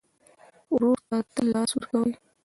[0.73, 2.11] ورور ته تل لاس ورکوې.